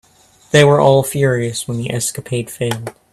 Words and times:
They 0.49 0.63
were 0.63 0.81
all 0.81 1.03
furious 1.03 1.67
when 1.67 1.77
the 1.77 1.91
escapade 1.91 2.49
failed. 2.49 2.95